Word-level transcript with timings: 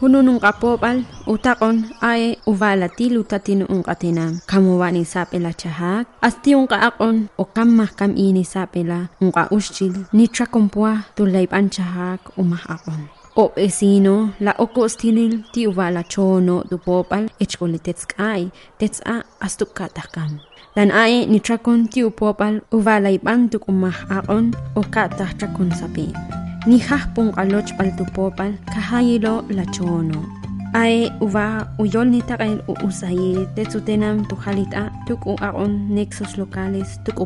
hununun 0.00 0.38
kapopal 0.44 0.96
utakon 1.26 1.76
ae 2.10 2.36
uvala 2.50 2.88
tilu 2.88 3.22
tatinu 3.30 3.64
un 3.74 3.82
katinam 3.86 4.32
kamuwani 4.50 5.04
sapela 5.12 5.52
chahak 5.60 6.04
asti 6.26 6.50
un 6.58 6.66
kaakon 6.72 7.16
o 7.42 7.44
kamma 7.56 7.86
kam 7.98 8.12
ini 8.16 8.44
sapela 8.44 8.98
un 9.22 9.30
ka 9.36 9.48
ushchil. 9.56 9.94
Ni 10.16 10.26
trakompua 10.34 10.92
tulay 11.16 11.46
panchahak 11.52 12.20
umah 12.40 12.64
akon 12.74 13.02
o 13.36 13.44
vecino 13.56 14.16
la 14.40 14.52
okostinil 14.64 15.32
ti 15.52 15.66
uvala 15.70 16.02
chono 16.12 16.56
du 16.70 16.76
popal 16.86 17.24
echkoletetskai 17.42 18.42
tetsa 18.78 19.14
astukatakam 19.46 20.30
dan 20.76 20.90
ae 21.02 21.26
ni 21.30 21.38
trakon 21.46 21.80
ti 21.92 22.00
upopal 22.08 22.54
uvala 22.76 23.10
ibantuk 23.16 23.62
umah 23.72 23.98
akon 24.16 24.44
o 24.78 24.82
katah 24.94 25.30
trakon 25.38 25.70
sapi 25.78 26.06
ni 26.64 26.80
hahpong 26.80 27.36
aloch 27.36 27.68
paltupopal 27.76 28.56
kahayilo 28.72 29.44
lachono. 29.52 30.24
Ay 30.74 31.12
uva 31.20 31.68
uyol 31.78 32.08
ni 32.10 32.20
takay 32.24 32.58
uusayi 32.66 33.46
tetsutenam 33.54 34.26
tuhalita 34.26 34.90
tuk 35.06 35.22
u 35.28 35.38
aon 35.38 35.92
nexos 35.92 36.34
locales 36.40 36.98
tuk. 37.04 37.20